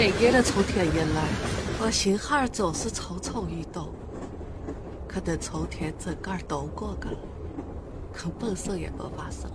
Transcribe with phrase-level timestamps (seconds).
[0.00, 1.28] 每年的秋天一来，
[1.78, 3.90] 我心哈总是蠢蠢欲动。
[5.06, 7.18] 可等秋天整个都过去了，
[8.10, 9.50] 可本事也没发生，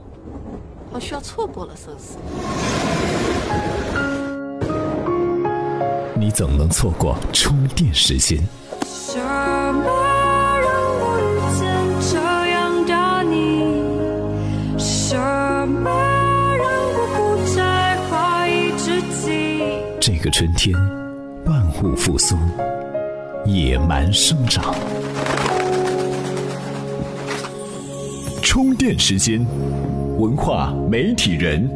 [0.93, 2.19] 好像错过了生死。
[6.13, 8.37] 你怎能错过充电时间？
[8.83, 9.83] 什么
[10.61, 10.69] 让
[11.01, 11.65] 我遇见
[12.11, 12.19] 这
[12.51, 12.93] 样的
[13.23, 14.77] 你？
[14.77, 15.17] 什
[15.67, 16.14] 么
[20.25, 20.75] 个春天，
[21.45, 22.35] 万物复苏，
[23.45, 24.73] 野蛮生长。
[28.41, 29.45] 充电时间，
[30.17, 31.69] 文化媒体人。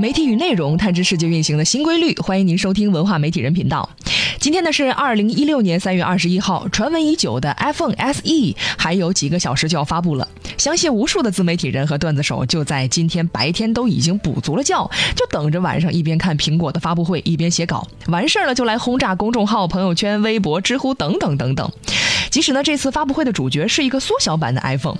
[0.00, 3.90] 媒体与内容探知世界运行的新规律，欢迎您收听文化媒体人频道。
[4.46, 10.28] 今天呢是二零一六年三月二十一号，传闻已久的 iPhone SE 还有几个小时就要发布了。
[10.56, 21.68] 相信无数的自媒体人和段子手就在今天白天都已经补足了觉，就等着晚上一边看苹果的发布会，一边写稿，完事儿了就来轰炸公众号、朋友圈、微博、知乎等等等等。
[22.30, 24.98] 即使呢，这次发布会的主角是一个缩小版的 iPhone。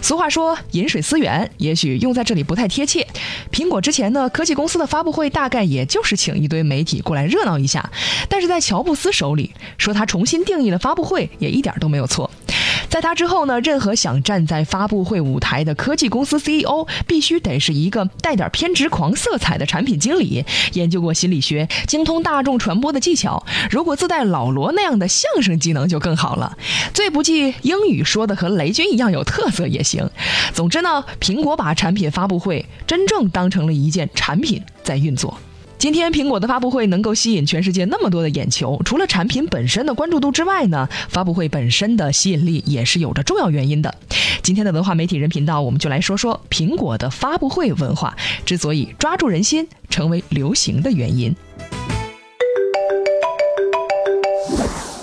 [0.00, 3.06] 俗话说“饮水思源”，也许用在这里不太贴切。
[3.50, 7.90] 苹果之前呢，科技公司的发布会大概也就是请一堆媒体过来热闹一下。
[8.28, 12.30] 但是在乔布斯手里，说他重新定义了发布会，也一点都没有错。
[12.94, 23.44] 在他之后呢，任何想站在发布会舞台的科技公司 CEO，必须得是一个带点偏执狂色彩的产品经理，研究过心理学，精通大众传播的技巧。
[23.68, 26.56] 如果自带老罗那样的相声技能就更好了。
[26.92, 30.08] 最不济英语说的和雷军一样有特色也行。
[30.52, 35.36] 总之呢，苹果把产品发布会真正当成了一件产品在运作。
[35.84, 43.94] 今天苹果的发布会能够吸引全世界那么多的眼球，除了产品本身的关注度之外呢，发布会本身的吸引力也是有着重要原因的。
[44.42, 51.36] 今天的文化媒体人频道，我们就来说说苹果的发布会文化之所以抓住人心、成为流行的原因。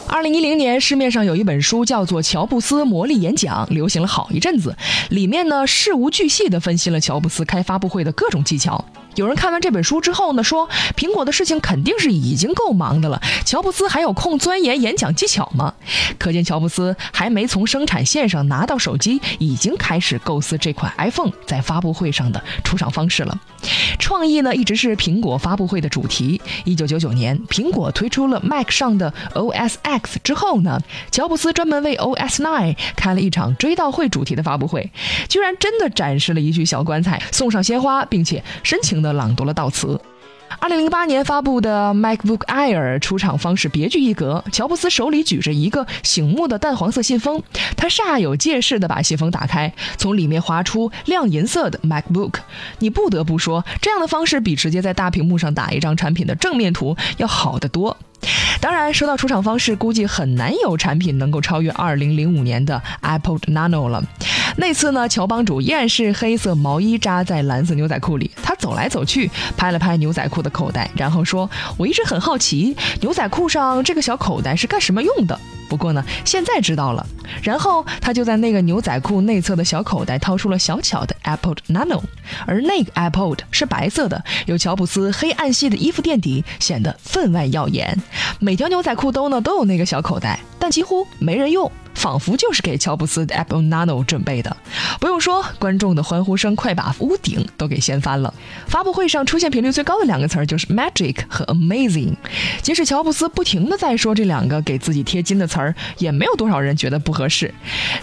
[0.08, 4.76] 二零一零年，市面上有一本书叫做《乔布斯魔力演讲》，流行了好一阵子。
[5.12, 8.84] 里面呢，事无巨细地分析了乔布斯开发布会的各种技巧。
[9.16, 15.74] 有人看完这本书之后呢，说苹果的事情肯定是已经够忙的了，乔布斯还有空钻研演讲技巧吗？
[16.18, 23.38] 可见乔布斯还没从生产线上拿到手机，已经开始构思这款 iPhone 在发布会上的出场方式了。
[24.00, 26.42] 创意呢，一直是苹果发布会的主题。
[26.64, 30.80] 一九九九年，苹果推出了 Mac 上的 OS X 之后呢，
[31.12, 34.90] 乔布斯专门为 OS Nine 开了一场追悼会主题的发布会，
[35.30, 40.00] 居然真的展示了一具小棺材，送上鲜花，并且深的朗读了悼词。
[40.60, 47.42] 二零零八年发布的 MacBook Air 出场方式别具一格，乔布斯手里举着一个醒目的淡黄色信封，
[47.78, 52.34] 他煞有介事地把信封打开，从里面划出亮银色的 MacBook。
[52.80, 57.96] 你不得不说，这样的方式比直接在大屏幕上打一张产品的正面图要好得多。
[58.60, 64.04] 当然，说到出场方式，估计很难有产品能够超越二零零五年的 Apple Nano 了。
[64.58, 75.40] 那次呢，乔帮主依然是黑色毛衣扎在蓝色牛仔裤里，他走来走去，拍了拍牛仔裤的口袋，然后说：“我一直很好奇，牛仔裤上这个小口袋是干什么用的。”
[75.72, 77.08] 不过呢，现在知道了。
[77.42, 82.02] 然后他就在那个牛仔裤内侧的小口袋掏出了小巧的 Apple Nano，
[82.46, 87.98] 而那个 Apple 是白色的，有乔布斯黑暗系的衣服垫底，显得分外耀眼。
[88.40, 91.72] 每条牛仔裤兜呢都有那个小口袋，但几乎没人用。
[92.02, 94.58] 仿佛就是给乔布斯的 Apple Nano 准备的。
[95.00, 98.34] 不用说，观众的欢呼声快把屋顶都给掀翻了。
[98.66, 102.16] 发布会上出现频率最高的两个词儿就是 Magic 和 Amazing。
[102.64, 107.54] 即使乔布斯不停的在说这两个给自己贴金的词儿，也没有多少人觉得不合适。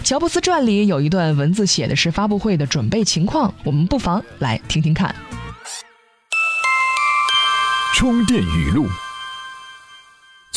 [0.01, 5.13] 乔布斯传里有一段文字写的是发布会的准备情况，我们不妨来听听看。
[7.93, 8.87] 充电语录：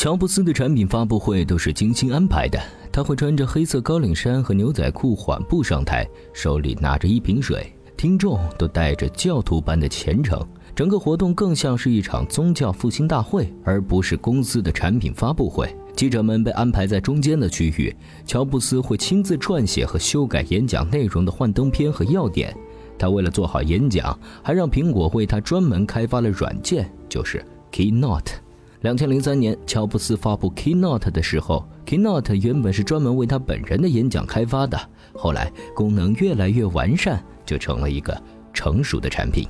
[0.03, 2.59] 乔布斯的产品发布会都是精心安排的。
[2.91, 10.45] 他会穿着黑色高领衫和牛仔裤缓步上台，手里拿着一瓶水，听众都带着教徒般的虔诚。
[10.75, 15.73] 整个活动更像是一场宗教复兴大会，而不是公司的产品发布会。
[15.95, 17.95] 记者们被安排在中间的区域，
[18.25, 22.53] 乔布斯会亲自撰写和修改演讲内容的幻灯片和要点。
[22.99, 27.41] 他为了做好演讲，还让苹果为他专门开发了软件，就是
[27.71, 28.42] Keynote。
[28.83, 34.77] 两千零三年，乔布斯发布 Keynote 的时候，Keynote 原本是专门为他本人的演讲开发的。
[35.15, 38.21] 后来功能越来越完善，就成了一个
[38.53, 39.47] 成熟的产品。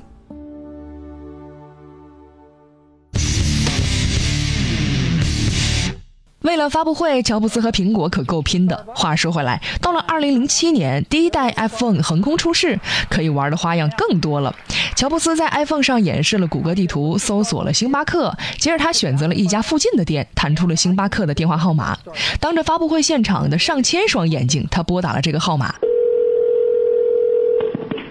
[6.54, 8.86] 为为了发布会，乔布斯和苹果可够拼的。
[8.94, 12.78] 话说回来，到了2007年，第一代 iPhone 横空出世，
[13.10, 14.54] 可以玩的花样更多了。
[14.94, 21.98] 乔布斯在 iPhone 上演示了谷歌地图，搜索了星巴克，接着他选择了一家附近的店，弹出了星巴克的电话号码。
[22.38, 25.74] 当着发布会现场的上千双眼睛，他拨打了这个号码。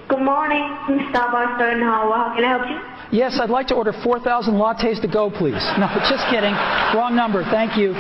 [0.10, 0.66] Good morning,
[1.14, 2.78] Starbucks and how how can I help you?
[3.12, 5.62] Yes, I'd like to order 4,000 lattes to go, please.
[5.78, 6.56] No, just kidding.
[6.96, 7.44] Wrong number.
[7.44, 7.94] Thank you.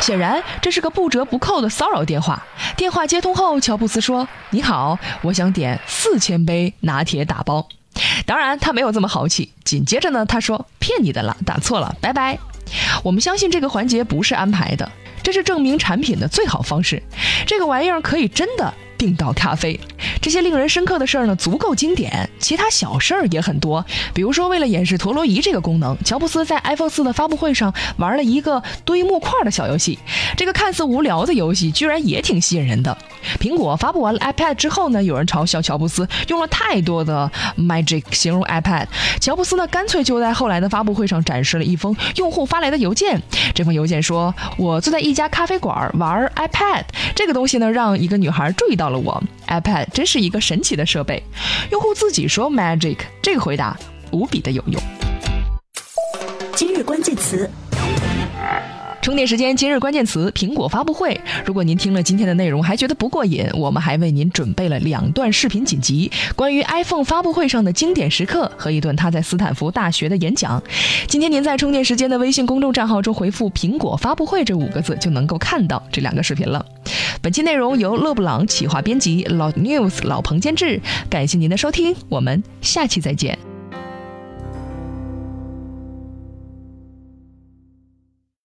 [0.00, 2.42] 显然，这是个不折不扣的骚扰电话。
[2.76, 7.68] 电话接通后，乔布斯说：“你好，我想点四千杯拿铁打包。”
[8.24, 9.52] 当然，他没有这么豪气。
[9.64, 12.38] 紧接着呢，他说：“骗你的了，打错了，拜拜。”
[13.02, 14.90] 我们相信这个环节不是安排的，
[15.22, 17.02] 这是证明产品的最好方式。
[17.46, 18.72] 这个玩意儿可以真的。
[19.00, 19.80] 订到咖啡，
[20.20, 22.28] 这些令人深刻的事儿呢，足够经典。
[22.38, 23.82] 其他小事儿也很多，
[24.12, 29.98] 比如说，为了演示陀螺仪这个功能，乔布斯在 iPhone 四的发布会上玩了一个堆木块的小游戏。
[30.36, 32.94] 这个看似无聊的游戏，居然也挺吸引人的。
[33.38, 38.84] 苹果发布完了 iPad 之后呢，有人嘲笑乔布斯用了太多的 magic 形容 iPad。
[39.18, 43.18] 乔布斯呢，干脆就在后来的发布会上展示了一封用户发来的邮件。
[43.54, 51.22] 这封邮件说：“我坐在一家咖啡馆玩 iPad，这个东西呢，让一个女孩注意到。”了我，iPad 真是一个神奇的设备。
[51.70, 53.76] 用户自己说 “magic”，这个回答
[54.10, 54.82] 无比的有用。
[56.54, 57.48] 今日关键词。
[59.02, 61.18] 充电时间，今日关键词：苹果发布会。
[61.46, 70.62] 如果您听了今天的内容还觉得不过瘾，我们还为您准备了两段视频锦集，关于 iPhone 发布会上的经典时刻和一段他在斯坦福大学的演讲。
[71.06, 76.64] 今天您在充电时间的微信公众账号中回复“苹果发布会”这五个字，就能够看到这两个视频了。
[77.22, 80.78] 本期内容由勒布朗企划编辑，老 News 老彭监制。
[81.08, 83.49] 感谢您的收听，我们下期再见。